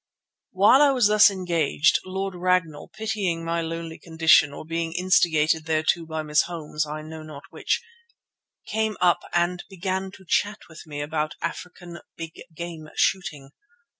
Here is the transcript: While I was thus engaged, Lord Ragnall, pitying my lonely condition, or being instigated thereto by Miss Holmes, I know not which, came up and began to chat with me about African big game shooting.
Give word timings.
While 0.49 0.81
I 0.81 0.89
was 0.93 1.05
thus 1.09 1.29
engaged, 1.29 1.99
Lord 2.05 2.33
Ragnall, 2.33 2.87
pitying 2.91 3.45
my 3.45 3.61
lonely 3.61 3.99
condition, 3.99 4.51
or 4.51 4.65
being 4.65 4.93
instigated 4.93 5.67
thereto 5.67 6.07
by 6.07 6.23
Miss 6.23 6.41
Holmes, 6.47 6.87
I 6.87 7.03
know 7.03 7.21
not 7.21 7.43
which, 7.51 7.83
came 8.65 8.97
up 8.99 9.19
and 9.31 9.63
began 9.69 10.09
to 10.13 10.25
chat 10.27 10.57
with 10.67 10.87
me 10.87 11.01
about 11.01 11.35
African 11.39 11.99
big 12.17 12.41
game 12.55 12.89
shooting. 12.95 13.51